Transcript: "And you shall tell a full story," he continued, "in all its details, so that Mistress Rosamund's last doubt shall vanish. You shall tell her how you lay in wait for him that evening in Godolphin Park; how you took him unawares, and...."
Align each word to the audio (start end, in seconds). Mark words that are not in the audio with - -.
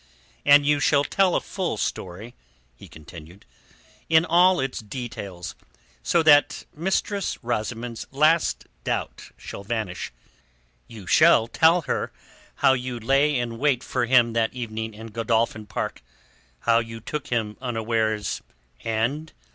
"And 0.47 0.65
you 0.65 0.79
shall 0.79 1.03
tell 1.03 1.35
a 1.35 1.39
full 1.39 1.77
story," 1.77 2.33
he 2.75 2.87
continued, 2.87 3.45
"in 4.09 4.25
all 4.25 4.59
its 4.59 4.79
details, 4.79 5.53
so 6.01 6.23
that 6.23 6.65
Mistress 6.75 7.37
Rosamund's 7.43 8.07
last 8.09 8.65
doubt 8.83 9.29
shall 9.37 9.63
vanish. 9.63 10.11
You 10.87 11.05
shall 11.05 11.45
tell 11.45 11.83
her 11.83 12.11
how 12.65 12.73
you 12.73 12.99
lay 12.99 13.37
in 13.37 13.59
wait 13.59 13.83
for 13.83 14.05
him 14.07 14.33
that 14.33 14.55
evening 14.55 14.95
in 14.95 15.11
Godolphin 15.11 15.67
Park; 15.67 16.01
how 16.61 16.79
you 16.79 16.99
took 16.99 17.27
him 17.27 17.55
unawares, 17.61 18.41
and...." 18.83 19.31